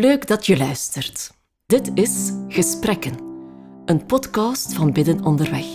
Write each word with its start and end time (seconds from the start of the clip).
Leuk 0.00 0.26
dat 0.26 0.46
je 0.46 0.56
luistert. 0.56 1.30
Dit 1.66 1.90
is 1.94 2.32
Gesprekken, 2.48 3.18
een 3.84 4.06
podcast 4.06 4.72
van 4.72 4.92
Bidden 4.92 5.24
Onderweg. 5.24 5.66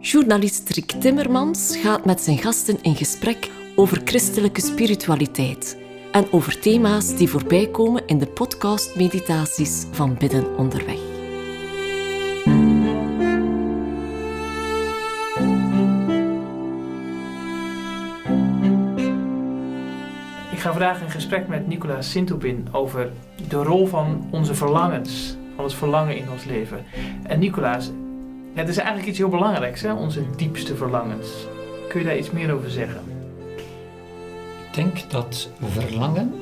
Journalist 0.00 0.68
Rick 0.68 0.90
Timmermans 0.90 1.76
gaat 1.76 2.04
met 2.04 2.20
zijn 2.20 2.38
gasten 2.38 2.82
in 2.82 2.96
gesprek 2.96 3.50
over 3.76 4.00
christelijke 4.04 4.60
spiritualiteit 4.60 5.76
en 6.12 6.32
over 6.32 6.60
thema's 6.60 7.16
die 7.16 7.28
voorbij 7.28 7.70
komen 7.70 8.06
in 8.06 8.18
de 8.18 8.26
podcast-meditaties 8.26 9.84
van 9.90 10.16
Bidden 10.18 10.56
Onderweg. 10.56 11.11
Vandaag 20.82 21.02
in 21.02 21.10
gesprek 21.10 21.48
met 21.48 21.66
Nicolaas 21.66 22.10
Sintopin 22.10 22.66
over 22.72 23.10
de 23.48 23.56
rol 23.56 23.86
van 23.86 24.28
onze 24.30 24.54
verlangens, 24.54 25.36
van 25.54 25.64
het 25.64 25.74
verlangen 25.74 26.16
in 26.16 26.30
ons 26.30 26.44
leven. 26.44 26.84
En 27.22 27.38
Nicolaas, 27.38 27.90
het 28.54 28.68
is 28.68 28.76
eigenlijk 28.76 29.08
iets 29.08 29.18
heel 29.18 29.28
belangrijks, 29.28 29.80
hè? 29.80 29.92
onze 29.92 30.22
diepste 30.36 30.76
verlangens. 30.76 31.46
Kun 31.88 32.00
je 32.00 32.06
daar 32.06 32.18
iets 32.18 32.30
meer 32.30 32.52
over 32.52 32.70
zeggen? 32.70 33.00
Ik 34.68 34.74
denk 34.74 35.10
dat 35.10 35.50
verlangen 35.60 36.34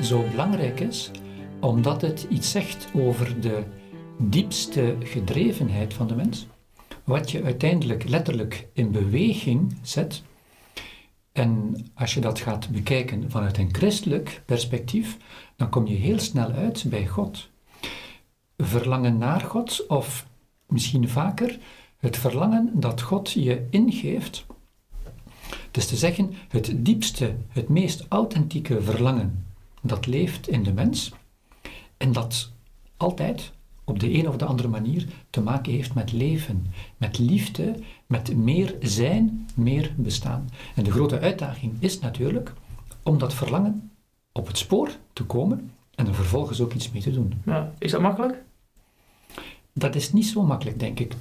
zo 0.00 0.24
belangrijk 0.30 0.80
is 0.80 1.10
omdat 1.60 2.00
het 2.00 2.26
iets 2.28 2.50
zegt 2.50 2.88
over 2.94 3.40
de 3.40 3.62
diepste 4.18 4.96
gedrevenheid 5.02 5.94
van 5.94 6.06
de 6.06 6.14
mens. 6.14 6.46
Wat 7.04 7.30
je 7.30 7.42
uiteindelijk 7.42 8.08
letterlijk 8.08 8.66
in 8.72 8.90
beweging 8.90 9.78
zet. 9.82 10.22
En 11.36 11.76
als 11.94 12.14
je 12.14 12.20
dat 12.20 12.38
gaat 12.38 12.68
bekijken 12.68 13.30
vanuit 13.30 13.58
een 13.58 13.74
christelijk 13.74 14.42
perspectief, 14.46 15.16
dan 15.56 15.68
kom 15.68 15.86
je 15.86 15.94
heel 15.94 16.18
snel 16.18 16.50
uit 16.50 16.84
bij 16.88 17.06
God. 17.06 17.48
Verlangen 18.56 19.18
naar 19.18 19.40
God, 19.40 19.86
of 19.86 20.26
misschien 20.66 21.08
vaker 21.08 21.58
het 21.96 22.16
verlangen 22.16 22.70
dat 22.74 23.00
God 23.00 23.30
je 23.30 23.66
ingeeft. 23.70 24.46
Dus 25.70 25.86
te 25.86 25.96
zeggen, 25.96 26.34
het 26.48 26.72
diepste, 26.76 27.36
het 27.48 27.68
meest 27.68 28.06
authentieke 28.08 28.82
verlangen 28.82 29.46
dat 29.82 30.06
leeft 30.06 30.48
in 30.48 30.62
de 30.62 30.72
mens 30.72 31.12
en 31.96 32.12
dat 32.12 32.52
altijd 32.96 33.52
op 33.86 34.00
de 34.00 34.14
een 34.14 34.28
of 34.28 34.36
de 34.36 34.44
andere 34.44 34.68
manier 34.68 35.06
te 35.30 35.40
maken 35.40 35.72
heeft 35.72 35.94
met 35.94 36.12
leven, 36.12 36.66
met 36.96 37.18
liefde, 37.18 37.74
met 38.06 38.36
meer 38.36 38.76
zijn, 38.80 39.48
meer 39.54 39.92
bestaan. 39.96 40.48
En 40.74 40.84
de 40.84 40.90
grote 40.90 41.20
uitdaging 41.20 41.72
is 41.78 41.98
natuurlijk 41.98 42.52
om 43.02 43.18
dat 43.18 43.34
verlangen 43.34 43.90
op 44.32 44.46
het 44.46 44.58
spoor 44.58 44.90
te 45.12 45.24
komen 45.24 45.70
en 45.94 46.06
er 46.06 46.14
vervolgens 46.14 46.60
ook 46.60 46.72
iets 46.72 46.90
mee 46.90 47.02
te 47.02 47.12
doen. 47.12 47.32
Ja, 47.44 47.72
is 47.78 47.90
dat 47.90 48.00
makkelijk? 48.00 48.42
Dat 49.72 49.94
is 49.94 50.12
niet 50.12 50.26
zo 50.26 50.42
makkelijk, 50.42 50.78
denk 50.78 51.00
ik. 51.00 51.14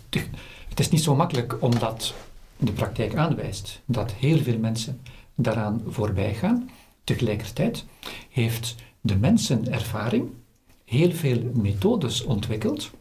Het 0.70 0.80
is 0.80 0.90
niet 0.90 1.04
zo 1.04 1.16
makkelijk 1.16 1.58
omdat 1.62 2.14
de 2.58 2.72
praktijk 2.72 3.16
aanwijst 3.16 3.82
dat 3.86 4.14
heel 4.14 4.38
veel 4.38 4.58
mensen 4.58 5.02
daaraan 5.36 5.82
voorbij 5.88 6.34
gaan. 6.34 6.70
Tegelijkertijd 7.04 7.86
heeft 8.30 8.76
de 9.02 9.16
mensenervaring 9.16 10.30
heel 10.86 11.12
veel 11.12 11.52
methodes 11.54 12.24
ontwikkeld 12.24 12.92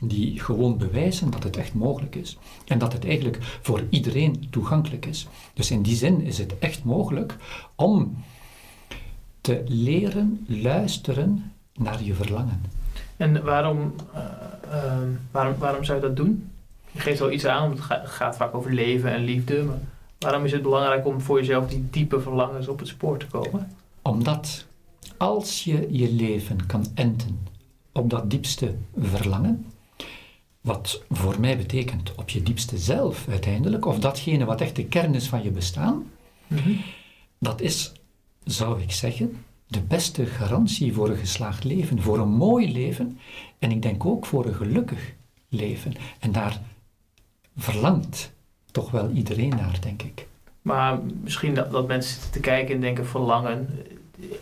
die 0.00 0.40
gewoon 0.40 0.78
bewijzen 0.78 1.30
dat 1.30 1.42
het 1.42 1.56
echt 1.56 1.74
mogelijk 1.74 2.14
is. 2.14 2.38
En 2.66 2.78
dat 2.78 2.92
het 2.92 3.04
eigenlijk 3.04 3.38
voor 3.62 3.82
iedereen 3.90 4.46
toegankelijk 4.50 5.06
is. 5.06 5.26
Dus 5.54 5.70
in 5.70 5.82
die 5.82 5.96
zin 5.96 6.20
is 6.20 6.38
het 6.38 6.58
echt 6.58 6.84
mogelijk 6.84 7.36
om 7.74 8.24
te 9.40 9.62
leren 9.66 10.44
luisteren 10.48 11.52
naar 11.74 12.02
je 12.02 12.14
verlangen. 12.14 12.60
En 13.16 13.44
waarom, 13.44 13.94
uh, 14.14 14.20
uh, 14.66 14.98
waarom, 15.30 15.54
waarom 15.58 15.84
zou 15.84 16.00
je 16.00 16.06
dat 16.06 16.16
doen? 16.16 16.50
Je 16.90 17.00
geeft 17.00 17.18
wel 17.18 17.30
iets 17.30 17.46
aan, 17.46 17.68
want 17.68 17.88
het 17.88 18.08
gaat 18.08 18.36
vaak 18.36 18.54
over 18.54 18.74
leven 18.74 19.12
en 19.12 19.24
liefde. 19.24 19.64
Maar 19.64 19.78
waarom 20.18 20.44
is 20.44 20.52
het 20.52 20.62
belangrijk 20.62 21.06
om 21.06 21.20
voor 21.20 21.38
jezelf 21.38 21.68
die 21.68 21.88
diepe 21.90 22.20
verlangens 22.20 22.68
op 22.68 22.78
het 22.78 22.88
spoor 22.88 23.18
te 23.18 23.26
komen? 23.26 23.70
Omdat 24.02 24.66
als 25.16 25.64
je 25.64 25.88
je 25.90 26.12
leven 26.12 26.66
kan 26.66 26.86
enten 26.94 27.38
op 27.92 28.10
dat 28.10 28.30
diepste 28.30 28.74
verlangen, 28.98 29.66
wat 30.60 31.02
voor 31.10 31.40
mij 31.40 31.56
betekent 31.56 32.14
op 32.14 32.28
je 32.28 32.42
diepste 32.42 32.78
zelf 32.78 33.28
uiteindelijk, 33.28 33.86
of 33.86 33.98
datgene 33.98 34.44
wat 34.44 34.60
echt 34.60 34.76
de 34.76 34.84
kern 34.84 35.14
is 35.14 35.28
van 35.28 35.42
je 35.42 35.50
bestaan, 35.50 36.10
mm 36.46 36.58
-hmm. 36.58 36.80
dat 37.38 37.60
is, 37.60 37.92
zou 38.44 38.82
ik 38.82 38.92
zeggen, 38.92 39.44
de 39.66 39.80
beste 39.80 40.26
garantie 40.26 40.92
voor 40.92 41.08
een 41.08 41.16
geslaagd 41.16 41.64
leven, 41.64 42.02
voor 42.02 42.18
een 42.18 42.32
mooi 42.32 42.72
leven 42.72 43.18
en 43.58 43.70
ik 43.70 43.82
denk 43.82 44.04
ook 44.04 44.26
voor 44.26 44.46
een 44.46 44.54
gelukkig 44.54 45.14
leven. 45.48 45.92
En 46.18 46.32
daar 46.32 46.60
verlangt 47.56 48.32
toch 48.70 48.90
wel 48.90 49.10
iedereen 49.10 49.48
naar, 49.48 49.78
denk 49.80 50.02
ik. 50.02 50.26
Maar 50.62 50.98
misschien 51.22 51.54
dat, 51.54 51.70
dat 51.70 51.86
mensen 51.86 52.12
zitten 52.12 52.30
te 52.30 52.40
kijken 52.40 52.74
en 52.74 52.80
denken 52.80 53.06
verlangen. 53.06 53.68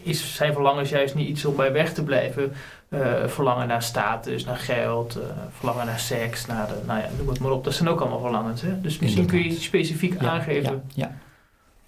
Is, 0.02 0.34
zijn 0.34 0.52
verlangens 0.52 0.90
juist 0.90 1.14
niet 1.14 1.28
iets 1.28 1.44
om 1.44 1.56
bij 1.56 1.72
weg 1.72 1.94
te 1.94 2.04
blijven? 2.04 2.52
Uh, 2.88 3.26
verlangen 3.26 3.68
naar 3.68 3.82
status, 3.82 4.44
naar 4.44 4.56
geld, 4.56 5.16
uh, 5.16 5.22
verlangen 5.50 5.86
naar 5.86 5.98
seks, 5.98 6.46
naar 6.46 6.66
de, 6.68 6.74
nou 6.86 7.00
ja, 7.00 7.08
noem 7.18 7.28
het 7.28 7.38
maar 7.38 7.50
op. 7.50 7.64
Dat 7.64 7.74
zijn 7.74 7.88
ook 7.88 8.00
allemaal 8.00 8.20
verlangens. 8.20 8.62
Hè? 8.62 8.80
Dus 8.80 8.98
misschien 8.98 9.08
Inderdaad. 9.08 9.30
kun 9.30 9.50
je 9.50 9.54
iets 9.54 9.64
specifiek 9.64 10.20
ja, 10.20 10.28
aangeven. 10.28 10.82
Ja, 10.94 11.18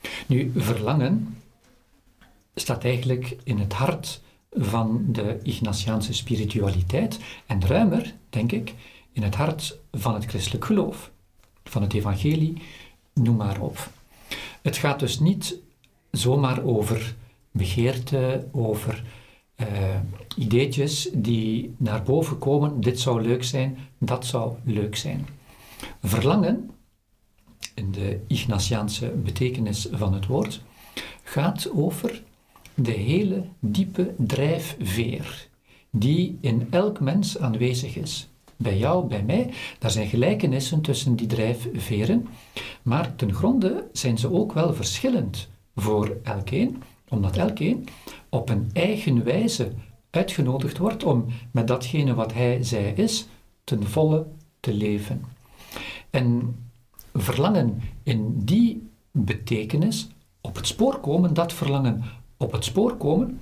ja. 0.03 0.11
Nu, 0.27 0.53
verlangen 0.57 1.37
staat 2.55 2.85
eigenlijk 2.85 3.37
in 3.45 3.59
het 3.59 3.73
hart 3.73 4.21
van 4.51 5.05
de 5.09 5.39
Ignatiaanse 5.43 6.13
spiritualiteit 6.13 7.19
en 7.47 7.67
ruimer, 7.67 8.15
denk 8.31 8.53
ik, 8.53 8.75
in 9.13 9.23
het 9.23 9.35
hart 9.35 9.79
van 9.93 10.15
het 10.15 10.25
christelijk 10.25 10.65
geloof, 10.65 11.11
van 11.65 11.83
het 11.83 11.93
evangelie, 11.93 12.63
noem 13.15 13.37
maar 13.37 13.61
op. 13.61 13.89
Het 14.63 14.77
gaat 14.77 14.99
dus 14.99 15.19
niet 15.19 15.57
zomaar 16.11 16.63
over 16.63 17.15
begeerte, 17.51 18.49
over 18.53 19.05
uh, 19.61 19.67
ideetjes 20.37 21.11
die 21.13 21.75
naar 21.77 22.03
boven 22.03 22.39
komen, 22.39 22.81
dit 22.81 23.01
zou 23.01 23.23
leuk 23.23 23.45
zijn, 23.45 23.79
dat 23.99 24.27
zou 24.27 24.55
leuk 24.65 24.97
zijn. 24.97 25.27
Verlangen, 26.03 26.71
in 27.75 27.93
de 27.93 28.21
Ignatiaanse 28.27 29.09
betekenis 29.09 29.89
van 29.93 30.15
het 30.15 30.27
woord, 30.27 30.63
gaat 31.23 31.71
over 31.75 32.23
de 32.75 32.93
hele 32.93 33.45
diepe 33.59 34.15
drijfveer 34.19 35.49
die 35.91 36.39
in 36.41 36.67
elk 36.71 37.01
mens 37.01 37.39
aanwezig 37.39 37.97
is. 37.97 38.29
Bij 38.57 38.79
jou, 38.79 39.07
bij 39.07 39.23
mij, 39.23 39.51
daar 39.79 39.91
zijn 39.91 40.09
gelijkenissen 40.09 40.81
tussen 40.81 41.17
die 41.17 41.27
drijfveren, 41.27 42.29
maar 42.83 43.17
ten 43.17 43.35
gronde 43.35 43.89
zijn 43.93 44.19
ze 44.19 44.33
ook 44.33 44.53
wel 44.53 44.75
verschillend 44.75 45.49
voor 45.77 46.17
elkeen, 46.23 46.83
omdat 47.11 47.37
elkeen 47.37 47.89
op 48.29 48.49
een 48.49 48.71
eigen 48.73 49.25
wijze 49.25 49.73
uitgenodigd 50.11 50.79
wordt 50.79 51.05
om 51.05 51.27
met 51.51 51.67
datgene 51.67 52.15
wat 52.15 52.33
hij 52.33 52.63
zij 52.63 52.93
is, 52.93 53.27
ten 53.65 53.87
volle 53.87 54.27
te 54.61 54.75
leven. 54.75 55.25
En 56.11 56.57
verlangen 57.15 57.81
in 58.03 58.45
die 58.45 58.89
betekenis 59.11 60.09
op 60.41 60.57
het 60.57 60.67
spoor 60.67 61.01
komen, 61.01 61.35
dat 61.35 61.53
verlangen 61.53 62.03
op 62.37 62.53
het 62.53 62.65
spoor 62.65 62.97
komen, 62.97 63.41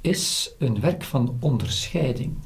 is 0.00 0.54
een 0.58 0.80
werk 0.80 1.02
van 1.02 1.36
onderscheiding. 1.40 2.38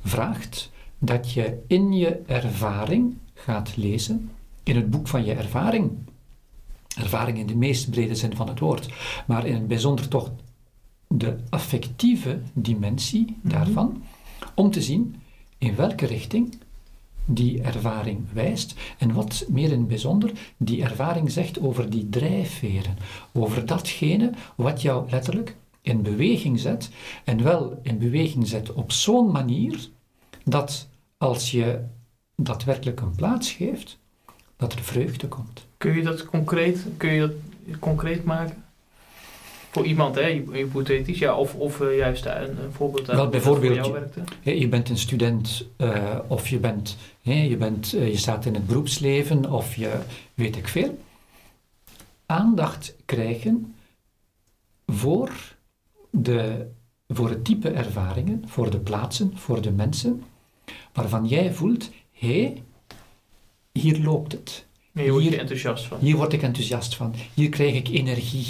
Vraagt 0.00 0.70
dat 0.98 1.32
je 1.32 1.62
in 1.66 1.92
je 1.92 2.22
ervaring 2.26 3.16
gaat 3.34 3.76
lezen, 3.76 4.30
in 4.62 4.76
het 4.76 4.90
boek 4.90 5.08
van 5.08 5.24
je 5.24 5.32
ervaring, 5.32 5.92
ervaring 6.96 7.38
in 7.38 7.46
de 7.46 7.56
meest 7.56 7.90
brede 7.90 8.14
zin 8.14 8.36
van 8.36 8.48
het 8.48 8.58
woord, 8.58 8.88
maar 9.26 9.46
in 9.46 9.54
het 9.54 9.68
bijzonder 9.68 10.08
toch 10.08 10.30
de 11.08 11.36
affectieve 11.48 12.40
dimensie 12.52 13.36
daarvan, 13.42 14.02
om 14.54 14.70
te 14.70 14.82
zien 14.82 15.16
in 15.58 15.76
welke 15.76 16.06
richting 16.06 16.58
die 17.24 17.62
ervaring 17.62 18.32
wijst 18.32 18.74
en 18.98 19.12
wat 19.12 19.44
meer 19.48 19.72
in 19.72 19.78
het 19.78 19.88
bijzonder 19.88 20.32
die 20.56 20.82
ervaring 20.82 21.30
zegt 21.30 21.60
over 21.60 21.90
die 21.90 22.08
drijfveren, 22.08 22.96
over 23.32 23.66
datgene 23.66 24.32
wat 24.56 24.82
jou 24.82 25.10
letterlijk 25.10 25.56
in 25.82 26.02
beweging 26.02 26.60
zet 26.60 26.90
en 27.24 27.42
wel 27.42 27.78
in 27.82 27.98
beweging 27.98 28.48
zet 28.48 28.72
op 28.72 28.92
zo'n 28.92 29.30
manier 29.30 29.88
dat 30.44 30.88
als 31.16 31.50
je 31.50 31.84
daadwerkelijk 32.36 33.00
een 33.00 33.14
plaats 33.14 33.52
geeft, 33.52 33.98
dat 34.56 34.72
er 34.72 34.82
vreugde 34.82 35.28
komt. 35.28 35.66
Kun 35.76 35.96
je 35.96 36.02
dat 36.02 36.24
concreet, 36.24 36.86
kun 36.96 37.12
je 37.12 37.20
dat 37.20 37.32
concreet 37.78 38.24
maken? 38.24 38.64
Voor 39.70 39.86
iemand, 39.86 40.14
hè, 40.14 40.42
hypothetisch, 40.52 41.18
ja, 41.18 41.34
of, 41.34 41.54
of 41.54 41.80
uh, 41.80 41.96
juist 41.96 42.24
een, 42.24 42.62
een 42.62 42.72
voorbeeld 42.72 43.06
Wel, 43.06 43.28
bijvoorbeeld, 43.28 43.86
je, 44.40 44.58
je, 44.58 44.68
bent 44.68 44.88
een 44.88 44.98
student 44.98 45.66
uh, 45.78 46.18
of 46.26 46.48
je, 46.48 46.58
bent, 46.58 46.96
hè, 47.22 47.42
je, 47.42 47.56
bent, 47.56 47.94
uh, 47.94 48.08
je 48.08 48.16
staat 48.16 48.44
in 48.44 48.54
het 48.54 48.66
beroepsleven 48.66 49.50
of 49.50 49.74
je 49.74 49.98
weet 50.34 50.56
ik 50.56 50.68
veel. 50.68 50.98
Aandacht 52.26 52.94
krijgen 53.04 53.74
voor 54.86 55.30
de, 56.10 56.66
voor 57.08 57.28
het 57.28 57.44
type 57.44 57.70
ervaringen, 57.70 58.42
voor 58.46 58.70
de 58.70 58.78
plaatsen, 58.78 59.32
voor 59.34 59.60
de 59.60 59.72
mensen, 59.72 60.22
waarvan 60.92 61.26
jij 61.26 61.52
voelt, 61.52 61.90
hé, 62.12 62.42
hey, 62.42 62.62
hier 63.76 63.98
loopt 64.02 64.32
het. 64.32 64.64
Hier 64.92 65.10
word 65.10 65.22
je 65.24 65.28
Hier- 65.30 65.38
enthousiast 65.38 65.84
van. 65.84 65.98
Hier 66.00 66.16
word 66.16 66.32
ik 66.32 66.42
enthousiast 66.42 66.94
van. 66.96 67.14
Hier 67.34 67.48
krijg 67.48 67.74
ik 67.74 67.88
energie. 67.88 68.46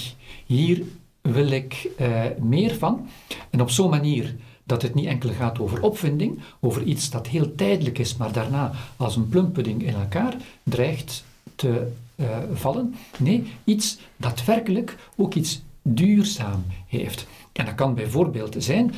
Hier 0.47 0.83
wil 1.21 1.51
ik 1.51 1.89
eh, 1.97 2.23
meer 2.41 2.75
van. 2.75 3.09
En 3.51 3.61
op 3.61 3.71
zo'n 3.71 3.91
manier 3.91 4.35
dat 4.65 4.83
het 4.83 4.95
niet 4.95 5.07
enkel 5.07 5.31
gaat 5.31 5.59
over 5.59 5.83
opvinding, 5.83 6.39
over 6.61 6.83
iets 6.83 7.11
dat 7.11 7.27
heel 7.27 7.55
tijdelijk 7.55 7.99
is, 7.99 8.17
maar 8.17 8.33
daarna 8.33 8.73
als 8.97 9.17
een 9.17 9.29
plumpudding 9.29 9.83
in 9.83 9.95
elkaar 9.95 10.37
dreigt 10.63 11.25
te 11.55 11.93
eh, 12.15 12.27
vallen. 12.53 12.95
Nee, 13.19 13.43
iets 13.65 13.99
dat 14.17 14.45
werkelijk 14.45 14.97
ook 15.17 15.35
iets 15.35 15.63
duurzaam 15.83 16.65
heeft. 16.87 17.27
En 17.53 17.65
dat 17.65 17.75
kan 17.75 17.95
bijvoorbeeld 17.95 18.55
zijn, 18.59 18.95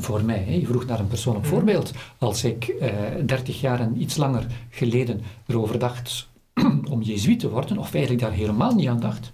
voor 0.00 0.24
mij, 0.24 0.38
hè, 0.44 0.52
je 0.52 0.66
vroeg 0.66 0.86
naar 0.86 1.00
een 1.00 1.06
persoonlijk 1.08 1.44
Mhm. 1.46 1.54
voorbeeld, 1.54 1.92
als 2.18 2.44
ik 2.44 2.64
eh 2.68 2.90
30 3.26 3.60
jaar 3.60 3.80
en 3.80 4.00
iets 4.00 4.16
langer 4.16 4.46
geleden 4.70 5.20
erover 5.46 5.78
dacht 5.78 6.28
om 6.90 7.02
jezuïet 7.02 7.40
te 7.40 7.50
worden, 7.50 7.78
of 7.78 7.92
eigenlijk 7.94 8.22
daar 8.22 8.32
helemaal 8.32 8.74
niet 8.74 8.88
aan 8.88 9.00
dacht, 9.00 9.32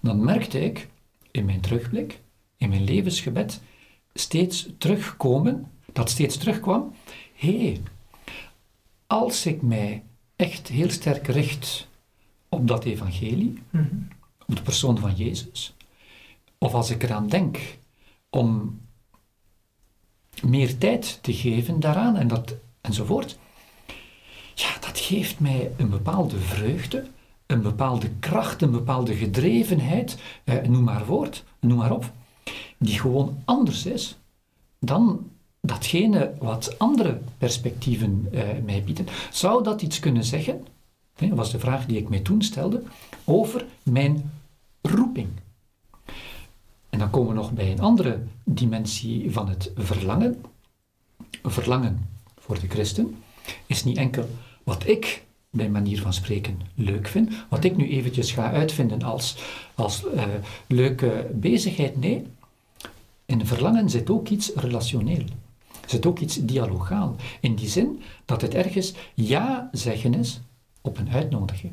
dan 0.00 0.24
merkte 0.24 0.64
ik 0.64 0.88
in 1.30 1.44
mijn 1.44 1.60
terugblik, 1.60 2.20
in 2.56 2.68
mijn 2.68 2.84
levensgebed, 2.84 3.60
steeds 4.14 4.68
terugkomen, 4.78 5.66
dat 5.92 6.10
steeds 6.10 6.36
terugkwam, 6.36 6.92
hé, 7.34 7.58
hey, 7.62 7.80
als 9.06 9.46
ik 9.46 9.62
mij 9.62 10.02
echt 10.36 10.68
heel 10.68 10.90
sterk 10.90 11.26
richt 11.26 11.88
op 12.48 12.68
dat 12.68 12.84
evangelie, 12.84 13.62
Mhm. 13.70 13.86
op 14.46 14.56
de 14.56 14.62
persoon 14.62 14.98
van 14.98 15.14
Jezus, 15.14 15.74
of 16.58 16.74
als 16.74 16.90
ik 16.90 17.02
eraan 17.02 17.28
denk 17.28 17.58
om 18.30 18.80
meer 20.42 20.78
tijd 20.78 21.18
te 21.22 21.32
geven 21.32 21.80
daaraan 21.80 22.16
en 22.16 22.28
dat, 22.28 22.54
enzovoort, 22.80 23.38
ja, 24.54 24.68
dat 24.80 24.98
geeft 24.98 25.40
mij 25.40 25.70
een 25.76 25.90
bepaalde 25.90 26.38
vreugde, 26.38 27.06
een 27.46 27.62
bepaalde 27.62 28.10
kracht, 28.20 28.62
een 28.62 28.70
bepaalde 28.70 29.14
gedrevenheid, 29.14 30.18
eh, 30.44 30.62
noem 30.62 30.84
maar 30.84 31.06
woord, 31.06 31.44
noem 31.60 31.78
maar 31.78 31.92
op, 31.92 32.12
die 32.78 33.00
gewoon 33.00 33.42
anders 33.44 33.86
is 33.86 34.16
dan 34.78 35.30
datgene 35.60 36.34
wat 36.38 36.78
andere 36.78 37.20
perspectieven 37.38 38.28
eh, 38.32 38.42
mij 38.64 38.84
bieden. 38.84 39.06
Zou 39.30 39.62
dat 39.62 39.82
iets 39.82 40.00
kunnen 40.00 40.24
zeggen, 40.24 40.66
hè, 41.14 41.34
was 41.34 41.50
de 41.50 41.58
vraag 41.58 41.86
die 41.86 41.98
ik 41.98 42.08
mij 42.08 42.20
toen 42.20 42.42
stelde, 42.42 42.82
over 43.24 43.64
mijn 43.82 44.32
roeping? 44.80 45.28
En 46.92 46.98
dan 46.98 47.10
komen 47.10 47.28
we 47.28 47.34
nog 47.34 47.52
bij 47.52 47.72
een 47.72 47.80
andere 47.80 48.22
dimensie 48.44 49.32
van 49.32 49.48
het 49.48 49.72
verlangen. 49.76 50.44
Verlangen 51.42 52.08
voor 52.38 52.60
de 52.60 52.68
christen 52.68 53.22
is 53.66 53.84
niet 53.84 53.96
enkel 53.96 54.28
wat 54.62 54.86
ik 54.86 55.24
bij 55.50 55.68
manier 55.68 56.00
van 56.00 56.12
spreken 56.12 56.60
leuk 56.74 57.08
vind, 57.08 57.32
wat 57.48 57.64
ik 57.64 57.76
nu 57.76 57.88
eventjes 57.88 58.32
ga 58.32 58.52
uitvinden 58.52 59.02
als, 59.02 59.36
als 59.74 60.10
eh, 60.10 60.24
leuke 60.66 61.30
bezigheid. 61.34 62.00
Nee, 62.00 62.26
in 63.24 63.46
verlangen 63.46 63.90
zit 63.90 64.10
ook 64.10 64.28
iets 64.28 64.52
relationeel. 64.54 65.24
Zit 65.86 66.06
ook 66.06 66.18
iets 66.18 66.36
dialogaal. 66.36 67.16
In 67.40 67.54
die 67.54 67.68
zin 67.68 68.02
dat 68.24 68.40
het 68.40 68.54
ergens 68.54 68.94
ja 69.14 69.68
zeggen 69.72 70.14
is 70.14 70.40
op 70.80 70.98
een 70.98 71.10
uitnodiging. 71.10 71.72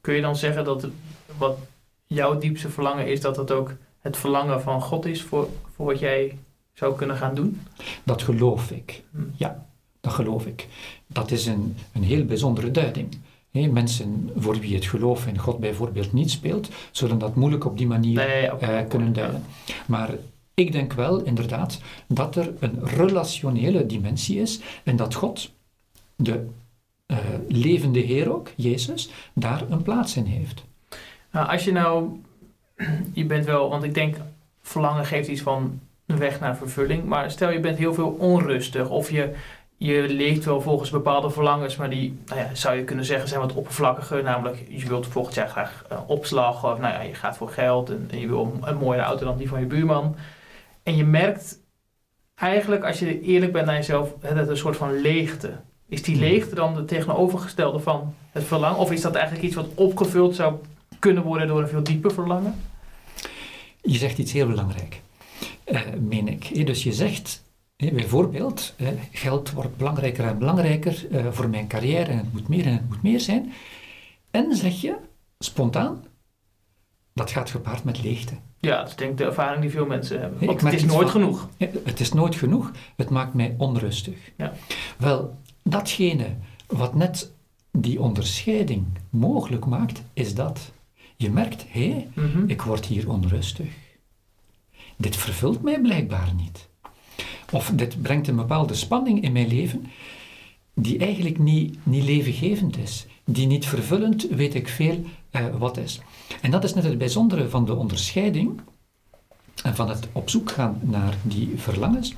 Kun 0.00 0.14
je 0.14 0.20
dan 0.20 0.36
zeggen 0.36 0.64
dat 0.64 0.82
het, 0.82 0.92
wat 1.38 1.58
jouw 2.06 2.38
diepste 2.38 2.68
verlangen 2.68 3.06
is, 3.06 3.20
dat 3.20 3.36
het 3.36 3.50
ook 3.50 3.76
het 4.04 4.16
verlangen 4.16 4.62
van 4.62 4.82
God 4.82 5.06
is 5.06 5.22
voor, 5.22 5.48
voor 5.74 5.86
wat 5.86 5.98
jij 5.98 6.38
zou 6.72 6.96
kunnen 6.96 7.16
gaan 7.16 7.34
doen? 7.34 7.60
Dat 8.02 8.22
geloof 8.22 8.70
ik. 8.70 9.02
Hm. 9.10 9.22
Ja, 9.36 9.66
dat 10.00 10.12
geloof 10.12 10.46
ik. 10.46 10.68
Dat 11.06 11.30
is 11.30 11.46
een, 11.46 11.76
een 11.92 12.02
heel 12.02 12.24
bijzondere 12.24 12.70
duiding. 12.70 13.18
Mensen 13.50 14.30
voor 14.36 14.58
wie 14.58 14.74
het 14.74 14.84
geloof 14.84 15.26
in 15.26 15.38
God 15.38 15.58
bijvoorbeeld 15.58 16.12
niet 16.12 16.30
speelt, 16.30 16.68
zullen 16.90 17.18
dat 17.18 17.34
moeilijk 17.34 17.64
op 17.64 17.78
die 17.78 17.86
manier 17.86 18.14
Nee, 18.14 18.46
eh, 18.46 18.88
kunnen 18.88 19.12
duiden. 19.12 19.44
Maar 19.86 20.10
ik 20.54 20.72
denk 20.72 20.92
wel 20.92 21.22
inderdaad 21.22 21.80
dat 22.06 22.36
er 22.36 22.52
een 22.58 22.78
relationele 22.82 23.86
dimensie 23.86 24.40
is 24.40 24.60
en 24.82 24.96
dat 24.96 25.14
God, 25.14 25.52
de 26.16 26.46
eh, 27.06 27.18
levende 27.48 28.00
Heer 28.00 28.34
ook, 28.34 28.50
Jezus, 28.56 29.10
daar 29.34 29.70
een 29.70 29.82
plaats 29.82 30.16
in 30.16 30.24
heeft. 30.24 30.64
Nou, 31.30 31.48
als 31.48 31.64
je 31.64 31.72
nou, 31.72 32.08
je 33.12 33.24
bent 33.24 33.44
wel, 33.44 33.68
want 33.68 33.84
ik 33.84 33.94
denk 33.94 34.16
verlangen 34.62 35.04
geeft 35.04 35.28
iets 35.28 35.42
van 35.42 35.80
een 36.06 36.18
weg 36.18 36.40
naar 36.40 36.56
vervulling, 36.56 37.04
maar 37.04 37.30
stel 37.30 37.50
je 37.50 37.60
bent 37.60 37.78
heel 37.78 37.94
veel 37.94 38.08
onrustig 38.08 38.88
of 38.88 39.10
je, 39.10 39.34
je 39.76 40.08
leeft 40.08 40.44
wel 40.44 40.60
volgens 40.60 40.90
bepaalde 40.90 41.30
verlangens, 41.30 41.76
maar 41.76 41.90
die 41.90 42.18
nou 42.26 42.40
ja, 42.40 42.54
zou 42.54 42.76
je 42.76 42.84
kunnen 42.84 43.04
zeggen 43.04 43.28
zijn 43.28 43.40
wat 43.40 43.52
oppervlakkiger, 43.52 44.22
namelijk 44.22 44.64
je 44.68 44.88
wilt 44.88 45.06
volgend 45.06 45.34
jaar 45.34 45.48
graag 45.48 45.84
eh, 45.88 45.98
opslag 46.06 46.72
of 46.72 46.78
nou 46.78 46.92
ja, 46.92 47.00
je 47.00 47.14
gaat 47.14 47.36
voor 47.36 47.48
geld 47.48 47.90
en, 47.90 48.08
en 48.10 48.20
je 48.20 48.26
wil 48.26 48.52
een, 48.54 48.68
een 48.68 48.76
mooiere 48.76 49.06
auto 49.06 49.24
dan 49.24 49.36
die 49.36 49.48
van 49.48 49.60
je 49.60 49.66
buurman. 49.66 50.16
En 50.82 50.96
je 50.96 51.04
merkt 51.04 51.58
eigenlijk 52.34 52.84
als 52.84 52.98
je 52.98 53.20
eerlijk 53.20 53.52
bent 53.52 53.66
naar 53.66 53.74
jezelf, 53.74 54.14
het 54.20 54.38
is 54.38 54.48
een 54.48 54.56
soort 54.56 54.76
van 54.76 55.00
leegte. 55.00 55.52
Is 55.88 56.02
die 56.02 56.16
leegte 56.16 56.54
dan 56.54 56.74
de 56.74 56.84
tegenovergestelde 56.84 57.78
van 57.78 58.14
het 58.30 58.44
verlangen? 58.44 58.78
Of 58.78 58.92
is 58.92 59.00
dat 59.00 59.14
eigenlijk 59.14 59.44
iets 59.46 59.54
wat 59.54 59.68
opgevuld 59.74 60.34
zou 60.34 60.54
kunnen 61.04 61.22
worden 61.22 61.46
door 61.48 61.60
een 61.60 61.68
veel 61.68 61.82
dieper 61.82 62.12
verlangen? 62.12 62.54
Je 63.82 63.98
zegt 63.98 64.18
iets 64.18 64.32
heel 64.32 64.46
belangrijk, 64.46 65.00
eh, 65.64 65.80
meen 66.00 66.28
ik. 66.28 66.66
Dus 66.66 66.82
je 66.82 66.92
zegt 66.92 67.44
bijvoorbeeld, 67.76 68.74
geld 69.12 69.50
wordt 69.50 69.76
belangrijker 69.76 70.24
en 70.24 70.38
belangrijker 70.38 71.06
eh, 71.10 71.26
voor 71.30 71.48
mijn 71.48 71.66
carrière 71.68 72.10
en 72.10 72.16
het 72.16 72.32
moet 72.32 72.48
meer 72.48 72.66
en 72.66 72.72
het 72.72 72.88
moet 72.88 73.02
meer 73.02 73.20
zijn. 73.20 73.52
En 74.30 74.56
zeg 74.56 74.80
je 74.80 74.96
spontaan, 75.38 76.04
dat 77.14 77.30
gaat 77.30 77.50
gepaard 77.50 77.84
met 77.84 78.02
leegte. 78.02 78.34
Ja, 78.60 78.76
dat 78.78 78.88
is 78.88 78.96
denk 78.96 79.10
ik 79.10 79.16
de 79.16 79.24
ervaring 79.24 79.60
die 79.60 79.70
veel 79.70 79.86
mensen 79.86 80.20
hebben. 80.20 80.46
Want 80.46 80.60
het 80.60 80.72
is 80.72 80.84
nooit 80.84 81.10
van- 81.10 81.20
genoeg. 81.20 81.48
Het 81.84 82.00
is 82.00 82.12
nooit 82.12 82.34
genoeg, 82.34 82.70
het 82.96 83.10
maakt 83.10 83.34
mij 83.34 83.54
onrustig. 83.58 84.16
Ja. 84.36 84.52
Wel, 84.98 85.38
datgene 85.62 86.26
wat 86.66 86.94
net 86.94 87.32
die 87.70 88.00
onderscheiding 88.00 88.86
mogelijk 89.10 89.66
maakt, 89.66 90.02
is 90.12 90.34
dat. 90.34 90.72
Je 91.16 91.30
merkt, 91.30 91.64
hé, 91.68 92.06
Mhm. 92.14 92.44
ik 92.46 92.62
word 92.62 92.86
hier 92.86 93.10
onrustig. 93.10 93.66
Dit 94.96 95.16
vervult 95.16 95.62
mij 95.62 95.80
blijkbaar 95.80 96.32
niet. 96.36 96.68
Of 97.52 97.70
dit 97.74 98.02
brengt 98.02 98.28
een 98.28 98.36
bepaalde 98.36 98.74
spanning 98.74 99.22
in 99.22 99.32
mijn 99.32 99.48
leven 99.48 99.86
die 100.74 100.98
eigenlijk 100.98 101.38
niet, 101.38 101.76
niet 101.82 102.02
levengevend 102.04 102.76
is. 102.78 103.06
Die 103.24 103.46
niet 103.46 103.66
vervullend, 103.66 104.26
weet 104.30 104.54
ik 104.54 104.68
veel, 104.68 105.04
eh, 105.30 105.46
wat 105.58 105.76
is. 105.76 106.00
En 106.42 106.50
dat 106.50 106.64
is 106.64 106.74
net 106.74 106.84
het 106.84 106.98
bijzondere 106.98 107.48
van 107.48 107.64
de 107.64 107.74
onderscheiding 107.74 108.60
en 109.62 109.74
van 109.76 109.88
het 109.88 110.08
op 110.12 110.30
zoek 110.30 110.50
gaan 110.50 110.78
naar 110.82 111.14
die 111.22 111.52
verlangens. 111.56 112.14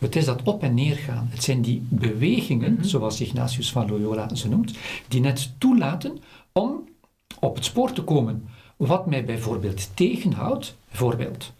Het 0.00 0.16
is 0.16 0.24
dat 0.24 0.42
op 0.42 0.62
en 0.62 0.74
neer 0.74 0.96
gaan. 0.96 1.28
Het 1.30 1.42
zijn 1.42 1.62
die 1.62 1.82
bewegingen, 1.88 2.72
Mhm. 2.72 2.84
zoals 2.84 3.20
Ignatius 3.20 3.72
van 3.72 3.88
Loyola 3.88 4.34
ze 4.34 4.48
noemt, 4.48 4.72
die 5.08 5.20
net 5.20 5.52
toelaten 5.58 6.18
om 6.52 6.88
op 7.42 7.54
het 7.54 7.64
spoor 7.64 7.92
te 7.92 8.02
komen 8.02 8.48
wat 8.76 9.06
mij 9.06 9.24
bijvoorbeeld 9.24 9.96
tegenhoudt. 9.96 10.76
Bijvoorbeeld, 10.88 11.52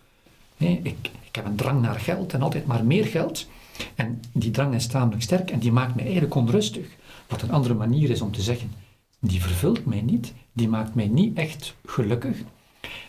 ik, 0.56 1.10
ik 1.22 1.34
heb 1.34 1.44
een 1.44 1.56
drang 1.56 1.82
naar 1.82 2.00
geld 2.00 2.32
en 2.32 2.42
altijd 2.42 2.66
maar 2.66 2.84
meer 2.84 3.04
geld. 3.04 3.46
En 3.94 4.20
die 4.32 4.50
drang 4.50 4.74
is 4.74 4.86
tamelijk 4.86 5.22
sterk 5.22 5.50
en 5.50 5.58
die 5.58 5.72
maakt 5.72 5.94
mij 5.94 6.04
eigenlijk 6.04 6.34
onrustig. 6.34 6.86
Wat 7.28 7.42
een 7.42 7.50
andere 7.50 7.74
manier 7.74 8.10
is 8.10 8.20
om 8.20 8.32
te 8.32 8.42
zeggen, 8.42 8.72
die 9.18 9.42
vervult 9.42 9.86
mij 9.86 10.00
niet, 10.00 10.32
die 10.52 10.68
maakt 10.68 10.94
mij 10.94 11.08
niet 11.08 11.38
echt 11.38 11.74
gelukkig. 11.84 12.36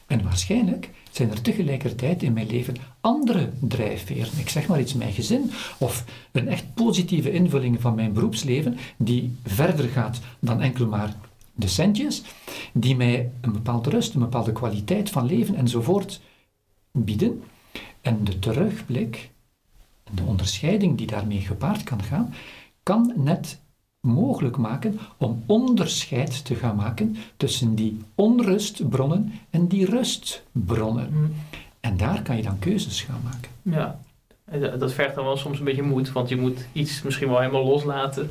En 0.07 0.23
waarschijnlijk 0.23 0.89
zijn 1.11 1.31
er 1.31 1.41
tegelijkertijd 1.41 2.23
in 2.23 2.33
mijn 2.33 2.47
leven 2.47 2.75
andere 3.01 3.49
drijfveren. 3.59 4.37
Ik 4.37 4.49
zeg 4.49 4.67
maar 4.67 4.79
iets, 4.79 4.93
mijn 4.93 5.13
gezin 5.13 5.51
of 5.77 6.05
een 6.31 6.47
echt 6.47 6.73
positieve 6.73 7.31
invulling 7.31 7.81
van 7.81 7.95
mijn 7.95 8.13
beroepsleven 8.13 8.77
die 8.97 9.35
verder 9.43 9.89
gaat 9.89 10.19
dan 10.39 10.61
enkel 10.61 10.87
maar 10.87 11.15
de 11.53 11.67
centjes, 11.67 12.23
die 12.73 12.95
mij 12.95 13.31
een 13.41 13.51
bepaalde 13.51 13.89
rust, 13.89 14.13
een 14.13 14.19
bepaalde 14.19 14.51
kwaliteit 14.51 15.09
van 15.09 15.25
leven 15.25 15.55
enzovoort 15.55 16.21
bieden. 16.91 17.43
En 18.01 18.23
de 18.23 18.39
terugblik, 18.39 19.31
de 20.11 20.23
onderscheiding 20.23 20.97
die 20.97 21.07
daarmee 21.07 21.41
gepaard 21.41 21.83
kan 21.83 22.03
gaan, 22.03 22.33
kan 22.83 23.13
net 23.15 23.61
mogelijk 23.99 24.57
maken 24.57 24.99
om 25.17 25.43
onderscheid 25.45 26.45
te 26.45 26.55
gaan 26.55 26.75
maken 26.75 27.15
tussen 27.37 27.75
die 27.75 27.99
onrustbronnen 28.15 29.31
en 29.49 29.67
die 29.67 29.85
rustbronnen. 29.85 31.13
Mhm. 31.13 31.31
En 31.79 31.97
daar 31.97 32.21
kan 32.21 32.37
je 32.37 32.43
dan 32.43 32.59
keuzes 32.59 33.01
gaan 33.01 33.21
maken. 33.23 33.51
Ja, 33.61 33.99
dat- 34.59 34.93
vergt 34.93 35.15
dan 35.15 35.25
wel 35.25 35.37
soms 35.37 35.59
een 35.59 35.65
beetje 35.65 35.81
moed, 35.81 36.11
want 36.11 36.29
je 36.29 36.35
moet 36.35 36.65
iets 36.73 37.01
misschien 37.01 37.27
wel 37.29 37.39
helemaal 37.39 37.65
loslaten. 37.65 38.29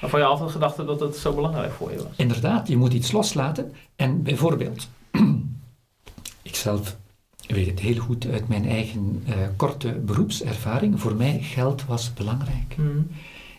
Waarvan 0.00 0.20
je 0.20 0.26
altijd 0.26 0.50
gedacht 0.50 0.76
hebt 0.76 0.88
dat 0.88 1.00
het 1.00 1.16
zo 1.16 1.32
belangrijk 1.34 1.72
voor 1.72 1.90
je 1.90 1.96
was. 1.96 2.16
Inderdaad, 2.16 2.68
je 2.68 2.76
moet 2.76 2.92
iets 2.92 3.12
loslaten. 3.12 3.72
En 3.96 4.22
bijvoorbeeld, 4.22 4.88
ik 6.42 6.54
zelf 6.54 6.96
weet 7.46 7.66
het 7.66 7.80
heel 7.80 7.96
goed 7.96 8.26
uit 8.32 8.48
mijn 8.48 8.68
eigen 8.68 9.22
uh, 9.28 9.34
korte 9.56 9.92
beroepservaring. 9.92 11.00
Voor 11.00 11.14
mij 11.14 11.38
geld 11.42 11.84
was 11.84 12.14
belangrijk. 12.14 12.76
Mm. 12.76 13.06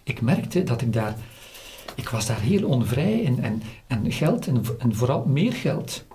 Ik 0.03 0.21
merkte 0.21 0.63
dat 0.63 0.81
ik 0.81 0.93
daar, 0.93 1.15
ik 1.95 2.09
was 2.09 2.25
daar 2.25 2.39
heel 2.39 2.67
onvrij 2.67 3.25
en, 3.25 3.39
en, 3.43 3.61
en 3.87 4.11
geld 4.11 4.47
en, 4.47 4.63
en 4.77 4.95
vooral 4.95 5.25
meer 5.25 5.53
geld 5.53 6.05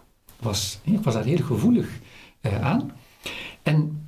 was, 0.40 0.78
ik 0.82 1.00
was 1.02 1.14
daar 1.14 1.24
heel 1.24 1.44
gevoelig 1.44 1.88
uh, 2.42 2.60
aan. 2.60 2.90
En 3.62 3.99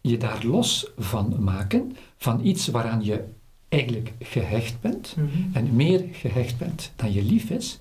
je 0.00 0.16
daar 0.16 0.44
los 0.44 0.90
van 0.98 1.36
maken, 1.42 1.96
van 2.16 2.44
iets 2.46 2.66
waaraan 2.66 3.04
je 3.04 3.24
eigenlijk 3.68 4.12
gehecht 4.18 4.80
bent 4.80 5.14
Mhm. 5.16 5.28
en 5.56 5.76
meer 5.76 6.04
gehecht 6.12 6.58
bent 6.58 6.92
dan 6.96 7.12
je 7.12 7.22
lief 7.22 7.50
is, 7.50 7.80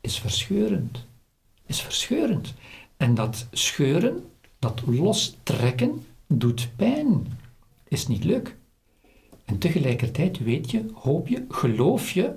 is 0.00 0.18
verscheurend. 0.18 1.06
Is 1.66 1.80
verscheurend. 1.82 2.54
En 2.96 3.14
dat 3.14 3.46
scheuren, 3.50 4.24
dat 4.58 4.82
lostrekken, 4.86 6.04
doet 6.26 6.68
pijn. 6.76 7.38
Is 7.88 8.06
niet 8.06 8.24
leuk. 8.24 8.56
En 9.44 9.58
tegelijkertijd 9.58 10.38
weet 10.38 10.70
je, 10.70 10.84
hoop 10.94 11.28
je, 11.28 11.44
geloof 11.48 12.10
je 12.10 12.34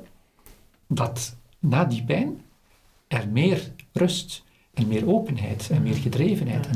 dat 0.87 1.35
na 1.59 1.85
die 1.85 2.03
pijn 2.03 2.41
er 3.07 3.27
meer 3.29 3.71
rust 3.91 4.43
en 4.73 4.87
meer 4.87 5.07
openheid 5.07 5.69
en 5.69 5.83
meer 5.83 5.95
gedrevenheid 5.95 6.65
Ja. 6.65 6.71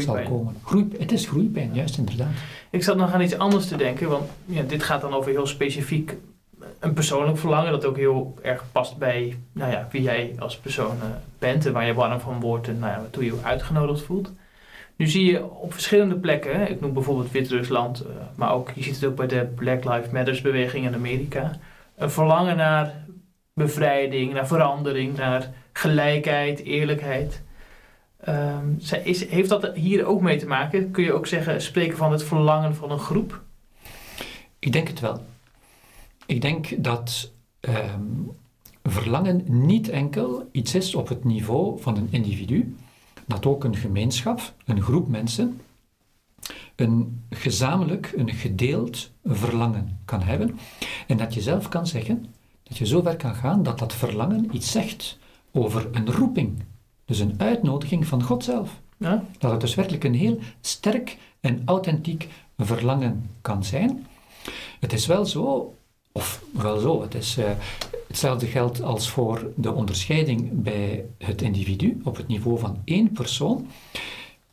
Zal 0.00 0.14
Groeipijn. 0.14 0.38
komen. 0.38 0.56
Groei, 0.64 0.88
het 0.98 1.12
is 1.12 1.26
groeipijn, 1.26 1.70
juist 1.74 1.98
inderdaad. 1.98 2.32
Ik 2.70 2.82
zat 2.82 2.96
nog 2.96 3.12
aan 3.12 3.20
iets 3.20 3.38
anders 3.38 3.68
te 3.68 3.76
denken, 3.76 4.08
want 4.08 4.30
ja, 4.44 4.62
dit 4.62 4.82
gaat 4.82 5.00
dan 5.00 5.14
over 5.14 5.30
heel 5.30 5.46
specifiek 5.46 6.16
een 6.80 6.92
persoonlijk 6.92 7.38
verlangen, 7.38 7.72
dat 7.72 7.84
ook 7.84 7.96
heel 7.96 8.34
erg 8.42 8.64
past 8.72 8.98
bij 8.98 9.38
nou 9.52 9.70
ja, 9.70 9.88
wie 9.90 10.02
jij 10.02 10.34
als 10.38 10.58
persoon 10.58 10.96
eh, 11.00 11.06
bent 11.38 11.66
en 11.66 11.72
waar 11.72 11.86
je 11.86 11.94
warm 11.94 12.20
van 12.20 12.40
wordt 12.40 12.68
en 12.68 12.78
nou 12.78 12.92
ja, 12.92 13.06
hoe 13.14 13.24
je 13.24 13.34
je 13.34 13.38
uitgenodigd 13.42 14.02
voelt. 14.02 14.32
Nu 14.96 15.06
zie 15.06 15.30
je 15.30 15.44
op 15.44 15.72
verschillende 15.72 16.14
plekken, 16.14 16.70
ik 16.70 16.80
noem 16.80 16.92
bijvoorbeeld 16.92 17.30
Wit-Rusland, 17.30 18.00
eh, 18.00 18.10
maar 18.34 18.52
ook, 18.52 18.70
je 18.74 18.82
ziet 18.82 18.94
het 18.94 19.04
ook 19.04 19.16
bij 19.16 19.26
de 19.26 19.52
Black 19.54 19.84
Lives 19.84 20.10
Matters 20.10 20.40
beweging 20.40 20.86
in 20.86 20.94
Amerika, 20.94 21.50
een 21.96 22.10
verlangen 22.10 22.56
naar 22.56 22.94
bevrijding, 23.54 24.32
naar 24.32 24.46
verandering, 24.46 25.16
naar 25.16 25.50
gelijkheid, 25.72 26.60
eerlijkheid. 26.60 27.42
Ehm, 28.24 28.66
zij- 28.78 29.02
is, 29.02 29.28
heeft 29.28 29.48
dat 29.48 29.74
hier 29.74 30.04
ook 30.06 30.20
mee 30.20 30.38
te 30.38 30.46
maken? 30.46 30.90
Kun 30.90 31.04
je 31.04 31.12
ook 31.12 31.26
zeggen, 31.26 31.62
spreken 31.62 31.96
van 31.96 32.12
het 32.12 32.22
verlangen 32.22 32.74
van 32.74 32.90
een 32.90 32.98
groep? 32.98 33.42
Ik 34.58 34.72
denk 34.72 34.88
het 34.88 35.00
wel. 35.00 35.24
Ik 36.26 36.40
denk 36.42 36.84
dat 36.84 37.32
ehm, 37.60 38.00
verlangen 38.82 39.44
niet 39.66 39.88
enkel 39.88 40.48
iets 40.52 40.74
is 40.74 40.94
op 40.94 41.08
het 41.08 41.24
niveau 41.24 41.80
van 41.80 41.96
een 41.96 42.08
individu, 42.10 42.76
dat 43.26 43.46
ook 43.46 43.64
een 43.64 43.76
gemeenschap, 43.76 44.52
een 44.64 44.82
groep 44.82 45.08
mensen, 45.08 45.60
een 46.76 47.22
gezamenlijk, 47.30 48.12
een 48.16 48.30
gedeeld 48.30 49.10
verlangen 49.24 49.98
kan 50.04 50.22
hebben. 50.22 50.58
En 51.06 51.16
dat 51.16 51.34
je 51.34 51.40
zelf 51.40 51.68
kan 51.68 51.86
zeggen, 51.86 52.26
dat 52.62 52.76
je 52.76 52.86
zo 52.86 53.02
ver 53.02 53.16
kan 53.16 53.34
gaan 53.34 53.62
dat 53.62 53.78
dat 53.78 53.92
verlangen 53.92 54.48
iets 54.52 54.70
zegt 54.70 55.18
over 55.52 55.88
een 55.92 56.10
roeping. 56.12 56.62
Dus 57.04 57.18
een 57.18 57.34
uitnodiging 57.36 58.06
van 58.06 58.22
God 58.22 58.44
zelf. 58.44 58.80
Ja? 58.96 59.24
Dat 59.38 59.50
het 59.50 59.60
dus 59.60 59.74
werkelijk 59.74 60.04
een 60.04 60.14
heel 60.14 60.38
sterk 60.60 61.16
en 61.40 61.62
authentiek 61.64 62.28
verlangen 62.58 63.30
kan 63.40 63.64
zijn. 63.64 64.06
Het 64.80 64.92
is 64.92 65.06
wel 65.06 65.26
zo, 65.26 65.74
of 66.12 66.42
wel 66.50 66.78
zo, 66.78 67.02
het 67.02 67.14
is, 67.14 67.36
eh, 67.36 67.50
hetzelfde 68.08 68.46
geldt 68.46 68.82
als 68.82 69.10
voor 69.10 69.52
de 69.56 69.72
onderscheiding 69.72 70.62
bij 70.62 71.04
het 71.18 71.42
individu 71.42 72.00
op 72.04 72.16
het 72.16 72.26
niveau 72.26 72.58
van 72.58 72.80
één 72.84 73.12
persoon. 73.12 73.66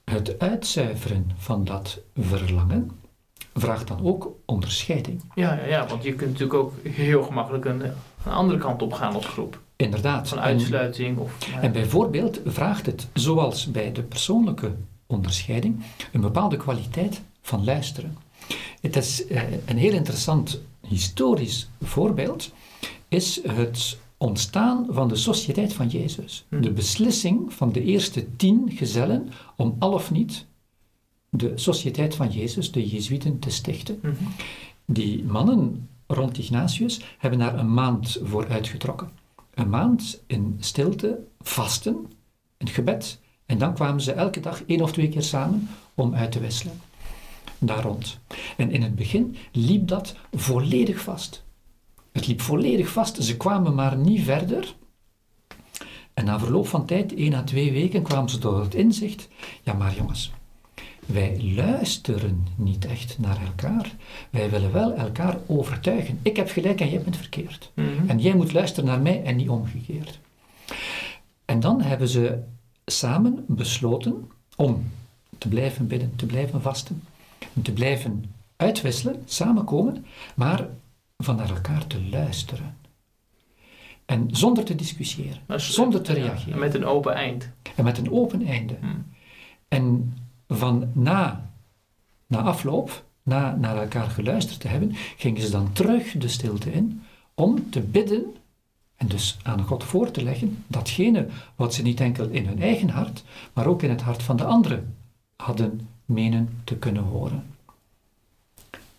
Het 0.04 0.40
uitzuiveren 0.40 1.32
van 1.38 1.64
dat 1.64 2.00
verlangen 2.16 2.92
vraagt 3.54 3.88
dan 3.88 4.06
ook 4.06 4.32
onderscheiding. 4.46 5.22
Ja, 5.36 5.54
ja, 5.54 5.66
ja, 5.66 5.88
want 5.88 6.04
je 6.04 6.14
kunt 6.14 6.32
natuurlijk 6.32 6.60
ook 6.60 6.74
heel 6.84 7.24
gemakkelijk 7.24 7.66
een, 7.66 7.82
een 8.26 8.32
andere 8.32 8.60
kant 8.60 8.82
op 8.82 8.94
gaan 8.94 9.14
als 9.14 9.26
groep. 9.26 9.60
Inderdaad. 9.82 10.28
Van 10.28 10.40
uitsluiting 10.40 11.18
of... 11.18 11.48
ja. 11.52 11.62
En 11.62 11.72
bijvoorbeeld 11.72 12.42
vraagt 12.46 12.86
het, 12.86 13.08
zoals 13.14 13.72
bij 13.72 13.92
de 13.92 14.04
persoonlijke 14.04 14.76
onderscheiding, 15.08 15.84
een 16.12 16.22
bepaalde 16.22 16.58
kwaliteit 16.58 17.22
van 17.42 17.64
luisteren. 17.64 18.18
Het 18.82 18.96
is 18.96 19.28
eh, 19.28 19.42
een 19.66 19.78
heel 19.78 19.94
interessant 19.94 20.62
historisch 20.88 21.70
voorbeeld, 21.82 22.52
is 23.08 23.42
het 23.48 23.98
ontstaan 24.18 24.86
van 24.90 25.08
de 25.08 25.16
Sociëteit 25.16 25.74
van 25.74 25.88
Jezus. 25.88 26.46
Hm. 26.50 26.62
De 26.62 26.72
beslissing 26.72 27.54
van 27.54 27.72
de 27.72 27.84
eerste 27.84 28.36
tien 28.36 28.72
gezellen 28.72 29.30
om 29.56 29.76
al 29.80 29.92
of 29.92 30.12
niet 30.12 30.46
de 31.30 31.52
Sociëteit 31.56 32.16
van 32.16 32.30
Jezus, 32.30 32.72
de 32.72 32.88
Jezuïeten, 32.88 33.40
te 33.40 33.50
stichten. 33.50 34.00
Mhm. 34.02 34.14
Die 34.86 35.24
mannen 35.24 35.90
rond 36.08 36.38
Ignatius 36.38 37.02
hebben 37.18 37.40
daar 37.40 37.60
een 37.60 37.74
maand 37.74 38.20
voor 38.24 38.48
uitgetrokken. 38.48 39.10
Een 39.54 39.70
maand 39.70 40.24
in 40.28 40.58
stilte, 40.60 41.20
vasten, 41.40 42.12
een 42.58 42.68
gebed. 42.68 43.20
En 43.46 43.58
dan 43.58 43.74
kwamen 43.74 44.02
ze 44.02 44.12
elke 44.12 44.40
dag 44.40 44.64
één 44.64 44.82
of 44.82 44.92
twee 44.92 45.10
keer 45.10 45.24
samen 45.24 45.70
om 45.96 46.16
uit 46.16 46.32
te 46.32 46.40
wisselen. 46.40 46.82
Daar 47.58 47.84
rond. 47.84 48.20
En 48.58 48.72
in 48.72 48.82
het 48.82 48.96
begin 48.96 49.36
liep 49.52 49.88
dat 49.88 50.16
volledig 50.32 51.02
vast. 51.02 51.44
Het 52.12 52.28
liep 52.28 52.42
volledig 52.42 52.90
vast. 52.90 53.24
Ze 53.24 53.38
kwamen 53.38 53.76
maar 53.76 53.98
niet 53.98 54.24
verder. 54.24 54.76
En 56.14 56.26
na 56.26 56.40
verloop 56.40 56.68
van 56.68 56.86
tijd, 56.86 57.14
één 57.14 57.34
à 57.34 57.44
twee 57.44 57.72
weken, 57.72 58.02
kwamen 58.04 58.30
ze 58.30 58.38
tot 58.38 58.64
het 58.64 58.76
inzicht: 58.76 59.28
ja, 59.64 59.74
maar 59.74 59.96
jongens, 59.96 60.32
wij 61.06 61.54
luisteren 61.56 62.48
niet 62.56 62.86
echt 62.86 63.20
naar 63.20 63.42
elkaar. 63.46 63.96
Wij 64.30 64.50
willen 64.50 64.72
wel 64.72 64.94
elkaar 64.94 65.38
overtuigen. 65.46 66.20
Ik 66.22 66.36
heb 66.36 66.50
gelijk 66.50 66.82
en 66.82 66.90
jij 66.90 67.02
bent 67.02 67.18
verkeerd. 67.18 67.72
Mhm. 67.74 68.10
En 68.10 68.20
jij 68.20 68.36
moet 68.36 68.54
luisteren 68.54 68.90
naar 68.90 69.02
mij 69.02 69.24
en 69.24 69.36
niet 69.36 69.50
omgekeerd. 69.50 70.20
En 71.46 71.60
dan 71.60 71.82
hebben 71.82 72.08
ze 72.08 72.40
samen 72.86 73.46
besloten 73.48 74.30
om 74.56 74.92
te 75.38 75.48
blijven 75.48 75.88
bidden, 75.88 76.16
te 76.16 76.26
blijven 76.26 76.62
vasten, 76.62 77.04
te 77.62 77.72
blijven 77.72 78.34
uitwisselen, 78.56 79.22
samenkomen, 79.26 80.06
maar 80.36 80.68
van 81.18 81.36
naar 81.36 81.50
elkaar 81.50 81.88
te 81.88 82.02
luisteren. 82.10 82.76
En 84.06 84.28
zonder 84.32 84.64
te 84.64 84.76
discussiëren, 84.76 85.40
zonder 85.56 86.02
te 86.02 86.14
reageren. 86.14 86.60
met 86.60 86.74
een 86.74 86.86
open 86.86 87.14
eind. 87.14 87.50
En 87.76 87.84
met 87.84 87.98
een 87.98 88.12
open 88.12 88.46
einde. 88.46 88.78
Mhm. 88.82 88.92
En 89.68 90.14
van 90.52 90.92
na, 90.94 91.50
na 92.28 92.42
afloop, 92.42 93.04
na 93.24 93.56
naar 93.56 93.78
elkaar 93.78 94.10
geluisterd 94.10 94.60
te 94.60 94.68
hebben, 94.68 94.92
gingen 94.94 95.42
ze 95.42 95.52
dan 95.52 95.74
terug 95.74 96.12
de 96.12 96.28
stilte 96.28 96.72
in 96.72 97.04
om 97.34 97.70
te 97.70 97.82
bidden 97.82 98.36
en 98.96 99.08
dus 99.08 99.38
aan 99.44 99.64
God 99.64 99.84
voor 99.84 100.12
te 100.12 100.24
leggen 100.24 100.64
datgene 100.68 101.28
wat 101.56 101.74
ze 101.74 101.82
niet 101.82 102.00
enkel 102.00 102.28
in 102.28 102.46
hun 102.46 102.62
eigen 102.62 102.90
hart, 102.90 103.24
maar 103.54 103.68
ook 103.68 103.84
in 103.84 103.90
het 103.90 104.02
hart 104.02 104.24
van 104.24 104.38
de 104.38 104.44
anderen 104.44 104.96
hadden 105.36 105.88
menen 106.06 106.62
te 106.64 106.76
kunnen 106.76 107.04
horen. 107.04 107.44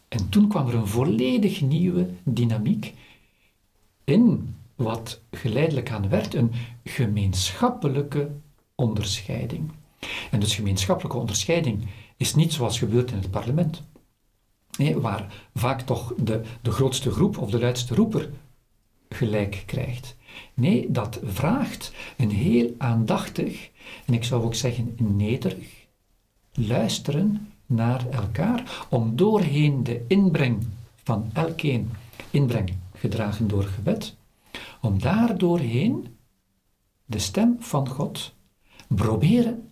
En 0.08 0.28
toen 0.28 0.48
kwam 0.48 0.68
er 0.68 0.74
een 0.74 0.86
volledig 0.86 1.60
nieuwe 1.60 2.08
dynamiek 2.22 2.94
in 4.04 4.54
wat 4.74 5.20
geleidelijk 5.30 5.90
aan 5.90 6.08
werd 6.08 6.34
een 6.34 6.52
gemeenschappelijke 6.84 8.30
onderscheiding. 8.74 9.70
En 10.30 10.40
dus 10.40 10.54
gemeenschappelijke 10.54 11.18
onderscheiding 11.18 11.88
is 12.16 12.34
niet 12.34 12.52
zoals 12.52 12.78
gebeurt 12.78 13.10
in 13.10 13.18
het 13.18 13.30
parlement. 13.30 13.82
Waar 14.94 15.34
vaak 15.54 15.80
toch 15.80 16.14
de, 16.16 16.40
de 16.62 16.70
grootste 16.70 17.10
groep 17.10 17.38
of 17.38 17.50
de 17.50 17.58
luidste 17.58 17.94
roeper 17.94 18.30
gelijk 19.08 19.62
krijgt. 19.66 20.16
Nee, 20.54 20.90
dat 20.90 21.20
vraagt 21.24 21.92
een 22.16 22.30
heel 22.30 22.74
aandachtig, 22.78 23.70
en 24.06 24.14
ik 24.14 24.24
zou 24.24 24.44
ook 24.44 24.54
zeggen 24.54 24.96
nederig, 24.98 25.86
luisteren 26.52 27.52
naar 27.66 28.08
elkaar, 28.10 28.86
om 28.90 29.16
doorheen 29.16 29.84
de 29.84 30.04
inbreng 30.08 30.66
van 31.04 31.30
elkeen, 31.32 31.90
inbreng 32.30 32.72
gedragen 32.94 33.48
door 33.48 33.64
gebed, 33.64 34.16
om 34.80 35.00
daar 35.00 35.38
doorheen 35.38 36.16
de 37.04 37.18
stem 37.18 37.56
van 37.58 37.88
God 37.88 38.34
proberen 38.88 39.71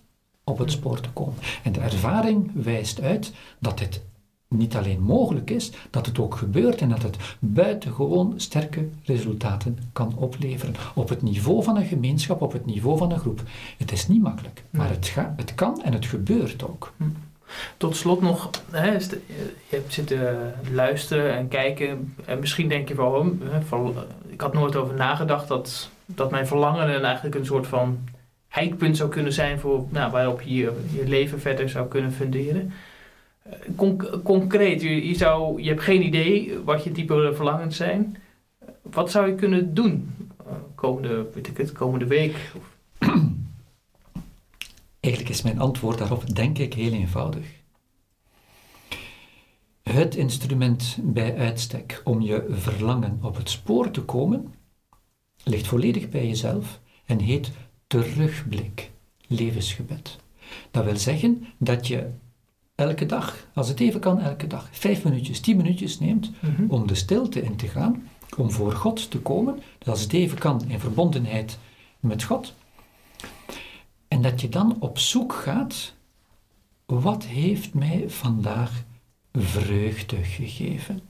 op 0.50 0.58
het 0.58 0.70
spoor 0.70 1.00
te 1.00 1.10
komen. 1.10 1.34
En 1.62 1.72
de 1.72 1.80
ervaring 1.80 2.50
wijst 2.54 3.00
uit 3.00 3.32
dat 3.58 3.78
dit 3.78 4.02
niet 4.48 4.76
alleen 4.76 5.02
mogelijk 5.02 5.50
is, 5.50 5.72
dat 5.90 6.06
het 6.06 6.18
ook 6.18 6.34
gebeurt 6.34 6.80
en 6.80 6.88
dat 6.88 7.02
het 7.02 7.16
buitengewoon 7.38 8.34
sterke 8.36 8.88
resultaten 9.04 9.78
kan 9.92 10.14
opleveren. 10.16 10.74
Op 10.94 11.08
het 11.08 11.22
niveau 11.22 11.62
van 11.62 11.76
een 11.76 11.86
gemeenschap, 11.86 12.42
op 12.42 12.52
het 12.52 12.66
niveau 12.66 12.98
van 12.98 13.12
een 13.12 13.18
groep. 13.18 13.42
Het 13.78 13.92
is 13.92 14.08
niet 14.08 14.22
makkelijk, 14.22 14.62
maar 14.70 14.88
het, 14.88 15.06
ga, 15.06 15.34
het 15.36 15.54
kan 15.54 15.82
en 15.82 15.92
het 15.92 16.06
gebeurt 16.06 16.64
ook. 16.64 16.92
Tot 17.76 17.96
slot 17.96 18.20
nog, 18.20 18.50
hè, 18.70 18.92
je 18.92 19.20
hebt 19.68 19.92
zitten 19.92 20.54
luisteren 20.72 21.36
en 21.36 21.48
kijken. 21.48 22.14
En 22.24 22.38
misschien 22.38 22.68
denk 22.68 22.88
je 22.88 22.94
hm, 22.94 23.62
van, 23.66 23.94
ik 24.28 24.40
had 24.40 24.52
nooit 24.52 24.76
over 24.76 24.94
nagedacht 24.94 25.48
dat, 25.48 25.90
dat 26.06 26.30
mijn 26.30 26.46
verlangen 26.46 27.04
eigenlijk 27.04 27.34
een 27.34 27.46
soort 27.46 27.66
van 27.66 27.98
eikpunt 28.50 28.96
zou 28.96 29.10
kunnen 29.10 29.32
zijn 29.32 29.58
voor, 29.58 29.86
nou, 29.90 30.10
waarop 30.10 30.42
je 30.42 30.54
je 30.92 31.04
leven 31.06 31.40
verder 31.40 31.68
zou 31.68 31.88
kunnen 31.88 32.12
funderen. 32.12 32.72
concreet, 34.22 34.82
je, 34.82 35.08
je, 35.08 35.14
zou, 35.14 35.62
je 35.62 35.68
hebt 35.68 35.82
geen 35.82 36.02
idee 36.02 36.58
wat 36.64 36.84
je 36.84 36.92
diepe 36.92 37.32
verlangens 37.34 37.76
zijn. 37.76 38.16
Wat 38.82 39.10
zou 39.10 39.26
je 39.26 39.34
kunnen 39.34 39.74
doen 39.74 40.10
komende, 40.74 41.30
weet 41.34 41.48
ik 41.48 41.56
het, 41.56 41.72
komende 41.72 42.06
week? 42.06 42.52
Eigenlijk 45.00 45.34
is 45.34 45.42
mijn 45.42 45.60
antwoord 45.60 45.98
daarop 45.98 46.34
denk 46.34 46.58
ik 46.58 46.74
heel 46.74 46.92
eenvoudig. 46.92 47.46
Het 49.82 50.14
instrument 50.14 50.98
bij 51.00 51.36
uitstek 51.36 52.00
om 52.04 52.20
je 52.20 52.46
verlangen 52.50 53.18
op 53.22 53.36
het 53.36 53.50
spoor 53.50 53.90
te 53.90 54.02
komen, 54.02 54.54
ligt 55.44 55.66
volledig 55.66 56.08
bij 56.08 56.26
jezelf 56.26 56.80
en 57.04 57.18
heet 57.18 57.50
terugblik, 57.90 58.90
levensgebed. 59.26 60.18
Dat 60.70 60.84
wil 60.84 60.96
zeggen 60.96 61.46
dat 61.58 61.86
je 61.86 62.10
elke 62.74 63.06
dag, 63.06 63.46
als 63.54 63.68
het 63.68 63.80
even 63.80 64.00
kan, 64.00 64.20
elke 64.20 64.46
dag, 64.46 64.68
vijf 64.72 65.04
minuutjes, 65.04 65.40
tien 65.40 65.56
minuutjes 65.56 65.98
neemt 65.98 66.30
mhm. 66.40 66.64
om 66.68 66.86
de 66.86 66.94
stilte 66.94 67.42
in 67.42 67.56
te 67.56 67.68
gaan, 67.68 68.08
om 68.36 68.50
voor 68.50 68.72
God 68.72 69.10
te 69.10 69.18
komen, 69.18 69.62
dat 69.78 69.88
als 69.88 70.00
het 70.00 70.12
even 70.12 70.38
kan 70.38 70.64
in 70.68 70.80
verbondenheid 70.80 71.58
met 72.00 72.22
God, 72.22 72.54
en 74.08 74.22
dat 74.22 74.40
je 74.40 74.48
dan 74.48 74.76
op 74.80 74.98
zoek 74.98 75.32
gaat, 75.32 75.94
wat 76.86 77.24
heeft 77.24 77.74
mij 77.74 78.04
vandaag 78.06 78.84
vreugde 79.32 80.24
gegeven? 80.24 81.00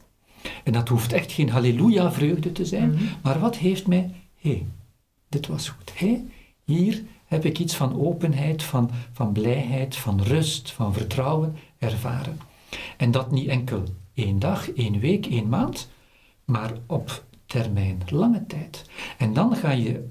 En 0.65 0.73
dat 0.73 0.89
hoeft 0.89 1.13
echt 1.13 1.33
geen 1.33 1.51
halleluja 1.51 2.13
vreugde 2.13 2.53
te 2.53 2.65
zijn, 2.65 2.91
mhm. 2.91 3.05
maar 3.23 3.41
wat 3.41 3.57
heeft 3.57 3.87
mij, 3.87 4.11
hé, 4.37 4.51
hey, 4.51 4.67
dit 5.29 5.47
was 5.47 5.69
goed. 5.69 5.99
Hé, 5.99 6.07
hey, 6.07 6.25
hier 6.71 7.03
heb 7.27 7.45
ik 7.45 7.59
iets 7.59 7.75
van 7.77 8.01
openheid, 8.01 8.63
van, 8.63 8.91
van 9.13 9.33
blijheid, 9.33 9.97
van 9.97 10.23
rust, 10.23 10.73
van 10.73 10.93
vertrouwen 10.93 11.57
ervaren. 11.79 12.41
En 12.97 13.11
dat 13.11 13.31
niet 13.31 13.49
enkel 13.49 13.85
één 14.15 14.39
dag, 14.39 14.73
één 14.73 14.99
week, 14.99 15.27
één 15.27 15.49
maand, 15.49 15.91
maar 16.45 16.73
op 16.87 17.25
termijn, 17.47 18.03
lange 18.09 18.47
tijd. 18.47 18.85
En 19.19 19.33
dan 19.33 19.57
ga 19.57 19.71
je 19.71 20.09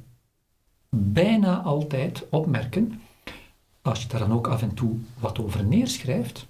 bijna 0.89 1.62
altijd 1.62 2.25
opmerken, 2.30 3.01
als 3.82 4.01
je 4.01 4.08
daar 4.08 4.20
dan 4.20 4.32
ook 4.32 4.48
af 4.48 4.62
en 4.62 4.74
toe 4.74 4.98
wat 5.20 5.39
over 5.39 5.63
neerschrijft, 5.63 6.48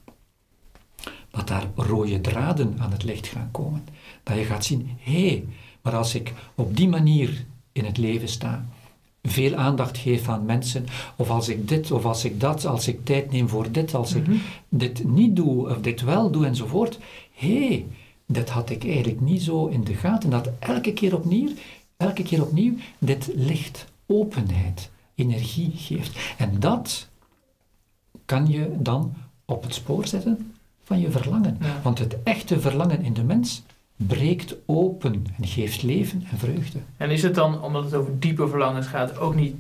dat 1.30 1.48
daar 1.48 1.68
rode 1.76 2.22
draden 2.22 2.76
aan 2.80 2.92
het 2.92 3.04
licht 3.04 3.28
gaan 3.28 3.52
komen. 3.52 3.86
Dat 4.24 4.38
je 4.38 4.44
gaat 4.44 4.66
zien, 4.66 4.90
hé, 5.00 5.28
hey, 5.28 5.46
maar 5.82 5.96
als 5.96 6.16
ik 6.16 6.34
op 6.56 6.76
die 6.76 6.88
manier 6.88 7.46
in 7.72 7.86
het 7.86 7.98
leven 7.98 8.28
sta, 8.28 8.66
veel 9.24 9.56
aandacht 9.56 9.98
geef 9.98 10.30
aan 10.30 10.46
mensen, 10.46 10.86
of 11.16 11.30
als 11.30 11.50
ik 11.50 11.68
dit 11.68 11.92
of 11.92 12.06
als 12.06 12.26
ik 12.26 12.40
dat, 12.40 12.66
als 12.66 12.88
ik 12.88 13.06
tijd 13.06 13.32
neem 13.32 13.50
voor 13.50 13.72
dit, 13.72 13.94
als 13.94 14.14
ik 14.14 14.28
mhm. 14.28 14.38
dit 14.70 15.04
niet 15.08 15.36
doe 15.36 15.70
of 15.70 15.82
dit 15.82 16.02
wel 16.02 16.32
doe 16.32 16.46
enzovoort, 16.46 17.00
hé, 17.34 17.68
hey, 17.68 17.86
dat 18.26 18.50
had 18.50 18.70
ik 18.70 18.86
eigenlijk 18.86 19.22
niet 19.22 19.42
zo 19.42 19.66
in 19.66 19.84
de 19.84 19.94
gaten, 19.94 20.30
dat 20.30 20.50
elke 20.60 20.94
keer 20.94 21.16
opnieuw, 21.16 21.50
elke 21.98 22.24
keer 22.24 22.42
opnieuw 22.42 22.74
dit 22.98 23.30
licht 23.36 23.86
openheid, 24.06 24.90
energie 25.16 25.72
geeft. 25.76 26.20
En 26.38 26.60
dat 26.60 27.10
kan 28.26 28.48
je 28.48 28.76
dan 28.80 29.14
op 29.46 29.64
het 29.64 29.74
spoor 29.74 30.08
zetten 30.08 30.54
van 30.84 31.00
je 31.00 31.12
verlangen. 31.12 31.58
Want 31.84 32.00
het 32.00 32.18
echte 32.24 32.60
verlangen 32.60 33.04
in 33.04 33.14
de 33.14 33.24
mens 33.24 33.64
breekt 34.08 34.56
open 34.66 35.26
en 35.38 35.48
geeft 35.48 35.84
leven 35.84 36.24
en 36.32 36.38
vreugde. 36.38 36.80
En 36.98 37.10
is 37.10 37.24
het 37.24 37.36
dan, 37.36 37.64
omdat 37.64 37.84
het 37.84 37.94
over 37.94 38.20
diepe 38.20 38.48
verlangens 38.48 38.88
gaat, 38.88 39.18
ook 39.18 39.36
niet, 39.36 39.56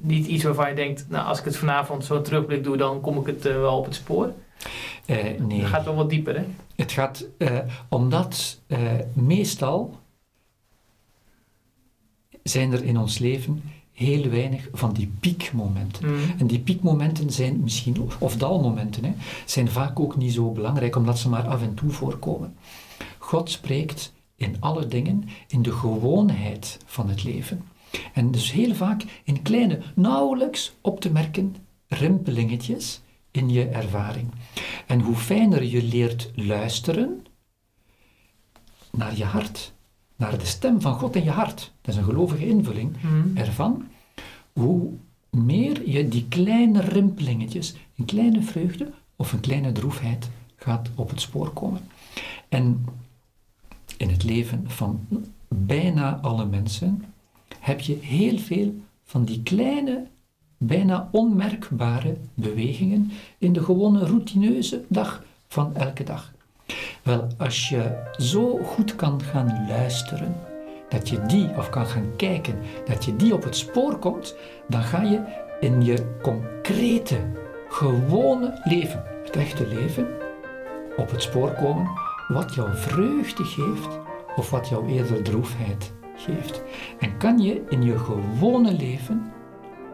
niet 0.00 0.26
iets 0.26 0.44
waarvan 0.44 0.68
je 0.68 0.74
denkt, 0.74 1.06
nou 1.08 1.26
als 1.26 1.38
ik 1.38 1.44
het 1.44 1.56
vanavond 1.56 2.04
zo 2.04 2.22
terugblik 2.22 2.64
doe, 2.64 2.76
dan 2.76 3.00
kom 3.00 3.18
ik 3.18 3.26
het 3.26 3.46
uh, 3.46 3.52
wel 3.52 3.78
op 3.78 3.84
het 3.84 3.94
spoor? 3.94 4.32
Uh, 5.06 5.16
nee. 5.38 5.60
Het 5.60 5.68
gaat 5.68 5.84
wel 5.84 5.94
wat 5.94 6.10
dieper, 6.10 6.36
hè? 6.36 6.44
Het 6.76 6.92
gaat, 6.92 7.26
uh, 7.38 7.58
omdat 7.88 8.60
meestal 9.12 10.00
zijn 12.42 12.72
er 12.72 12.84
in 12.84 12.98
ons 12.98 13.18
leven 13.18 13.62
heel 13.92 14.28
weinig 14.28 14.68
van 14.72 14.92
die 14.92 15.12
piekmomenten. 15.20 16.08
Mm. 16.08 16.18
En 16.38 16.46
die 16.46 16.58
piekmomenten 16.58 17.30
zijn 17.30 17.60
misschien, 17.62 18.10
of 18.18 18.36
dalmomenten, 18.36 19.04
hè, 19.04 19.12
zijn 19.44 19.68
vaak 19.68 20.00
ook 20.00 20.16
niet 20.16 20.32
zo 20.32 20.50
belangrijk, 20.50 20.96
omdat 20.96 21.18
ze 21.18 21.28
maar 21.28 21.46
af 21.46 21.62
en 21.62 21.74
toe 21.74 21.90
voorkomen. 21.90 22.54
God 23.24 23.50
spreekt 23.50 24.12
in 24.36 24.56
alle 24.60 24.86
dingen, 24.86 25.24
in 25.48 25.62
de 25.62 25.72
gewoonheid 25.72 26.78
van 26.84 27.08
het 27.08 27.24
leven. 27.24 27.64
En 28.12 28.30
dus 28.30 28.52
heel 28.52 28.74
vaak 28.74 29.04
in 29.24 29.42
kleine, 29.42 29.80
nauwelijks 29.94 30.76
op 30.80 31.00
te 31.00 31.10
merken 31.10 31.56
rimpelingetjes 31.88 33.00
in 33.30 33.50
je 33.50 33.68
ervaring. 33.68 34.30
En 34.86 35.00
hoe 35.00 35.14
fijner 35.14 35.62
je 35.62 35.82
leert 35.82 36.30
luisteren 36.34 37.26
naar 38.90 39.16
je 39.16 39.24
hart, 39.24 39.72
naar 40.16 40.38
de 40.38 40.46
stem 40.46 40.80
van 40.80 40.94
God 40.94 41.16
in 41.16 41.24
je 41.24 41.30
hart, 41.30 41.72
dat 41.80 41.94
is 41.94 42.00
een 42.00 42.06
gelovige 42.06 42.46
invulling 42.46 43.00
hmm. 43.00 43.36
ervan, 43.36 43.88
hoe 44.52 44.92
meer 45.30 45.88
je 45.88 46.08
die 46.08 46.26
kleine 46.28 46.80
rimpelingetjes, 46.80 47.74
een 47.96 48.04
kleine 48.04 48.42
vreugde 48.42 48.92
of 49.16 49.32
een 49.32 49.40
kleine 49.40 49.72
droefheid 49.72 50.30
gaat 50.56 50.90
op 50.94 51.10
het 51.10 51.20
spoor 51.20 51.50
komen. 51.50 51.80
En 52.48 52.84
in 53.96 54.10
het 54.10 54.24
leven 54.24 54.64
van 54.66 55.06
bijna 55.48 56.18
alle 56.22 56.46
mensen 56.46 57.04
heb 57.60 57.80
je 57.80 57.98
heel 58.00 58.38
veel 58.38 58.74
van 59.04 59.24
die 59.24 59.42
kleine, 59.42 60.06
bijna 60.58 61.08
onmerkbare 61.12 62.16
bewegingen 62.34 63.10
in 63.38 63.52
de 63.52 63.62
gewone 63.62 64.06
routineuze 64.06 64.84
dag 64.88 65.24
van 65.48 65.76
elke 65.76 66.04
dag. 66.04 66.32
Wel, 67.02 67.26
als 67.38 67.68
je 67.68 68.10
zo 68.16 68.58
goed 68.64 68.96
kan 68.96 69.22
gaan 69.22 69.66
luisteren, 69.68 70.34
dat 70.88 71.08
je 71.08 71.22
die, 71.26 71.56
of 71.56 71.70
kan 71.70 71.86
gaan 71.86 72.16
kijken, 72.16 72.58
dat 72.86 73.04
je 73.04 73.16
die 73.16 73.34
op 73.34 73.44
het 73.44 73.56
spoor 73.56 73.98
komt, 73.98 74.36
dan 74.68 74.82
ga 74.82 75.02
je 75.02 75.20
in 75.60 75.84
je 75.84 76.18
concrete, 76.22 77.18
gewone 77.68 78.60
leven, 78.64 79.02
het 79.24 79.36
echte 79.36 79.66
leven, 79.66 80.06
op 80.96 81.10
het 81.10 81.22
spoor 81.22 81.52
komen 81.52 82.03
wat 82.28 82.54
jou 82.54 82.68
vreugde 82.74 83.44
geeft 83.44 83.98
of 84.36 84.50
wat 84.50 84.68
jou 84.68 84.88
eerder 84.88 85.22
droefheid 85.22 85.92
geeft. 86.16 86.62
En 86.98 87.16
kan 87.16 87.38
je 87.38 87.62
in 87.68 87.82
je 87.82 87.98
gewone 87.98 88.72
leven 88.72 89.32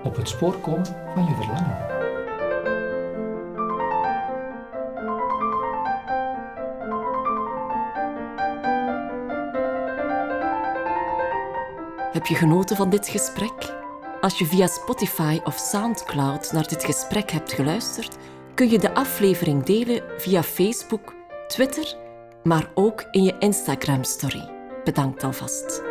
op 0.02 0.16
het 0.16 0.28
spoor 0.28 0.54
komen 0.54 0.96
van 1.14 1.24
je 1.24 1.34
verlangen. 1.34 1.98
Heb 12.12 12.26
je 12.26 12.34
genoten 12.34 12.76
van 12.76 12.90
dit 12.90 13.08
gesprek? 13.08 13.78
Als 14.20 14.38
je 14.38 14.46
via 14.46 14.66
Spotify 14.66 15.40
of 15.44 15.56
SoundCloud 15.56 16.52
naar 16.52 16.68
dit 16.68 16.84
gesprek 16.84 17.30
hebt 17.30 17.52
geluisterd, 17.52 18.16
kun 18.54 18.70
je 18.70 18.78
de 18.78 18.94
aflevering 18.94 19.62
delen 19.62 20.02
via 20.18 20.42
Facebook, 20.42 21.14
Twitter, 21.48 21.96
maar 22.42 22.70
ook 22.74 23.04
in 23.10 23.22
je 23.22 23.34
Instagram-story. 23.38 24.48
Bedankt 24.84 25.24
alvast. 25.24 25.82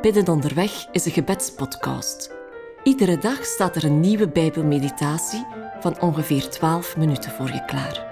Bidden 0.00 0.28
onderweg 0.28 0.86
is 0.90 1.04
een 1.04 1.12
gebedspodcast 1.12 2.40
Iedere 2.82 3.18
dag 3.18 3.44
staat 3.44 3.76
er 3.76 3.84
een 3.84 4.00
nieuwe 4.00 4.28
Bijbelmeditatie 4.28 5.46
van 5.80 6.00
ongeveer 6.00 6.48
12 6.48 6.96
minuten 6.96 7.30
voor 7.30 7.46
je 7.46 7.64
klaar. 7.64 8.06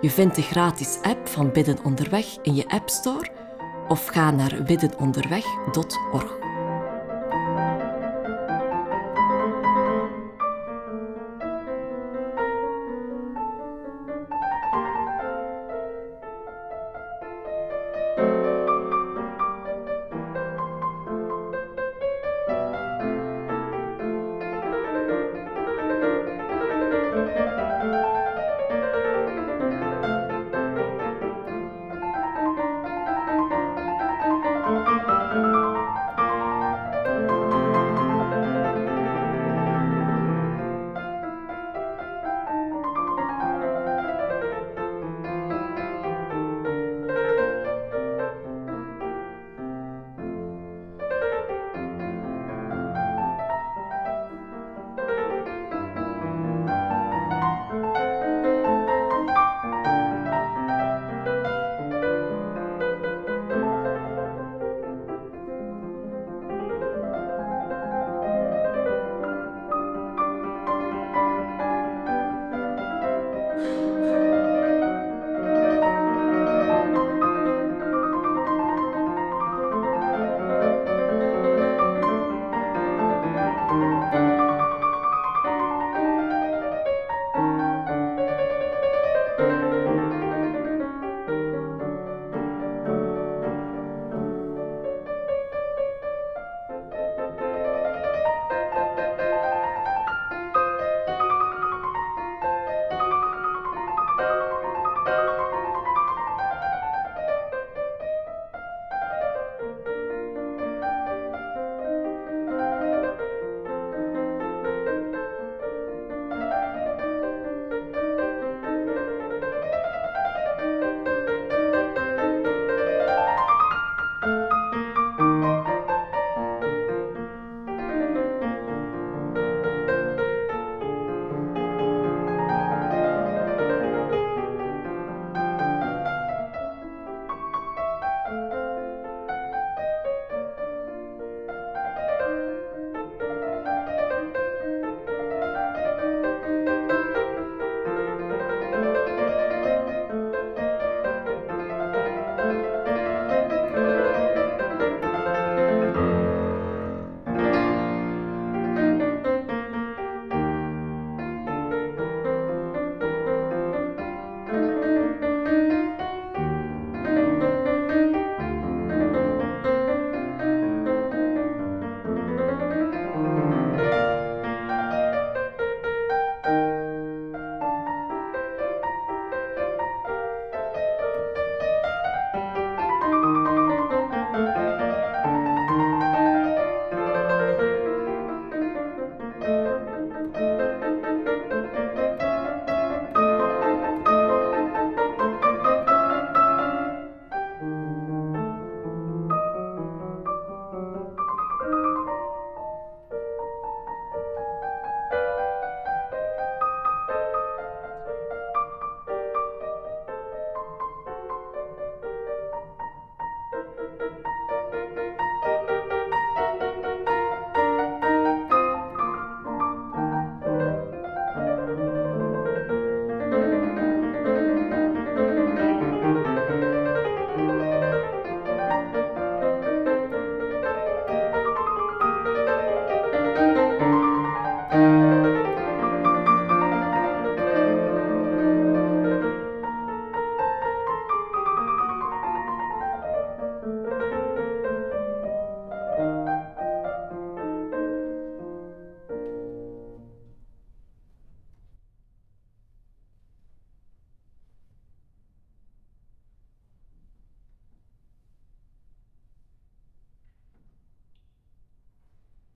Je 0.00 0.10
vindt 0.10 0.36
de 0.36 0.42
gratis 0.42 0.98
app 1.02 1.28
van 1.28 1.52
Bidden 1.52 1.84
Onderweg 1.84 2.36
in 2.42 2.54
je 2.54 2.68
App 2.68 2.88
Store 2.88 3.28
of 3.90 4.06
ga 4.06 4.30
naar 4.30 4.62
biddenonderweg.org. 4.66 6.49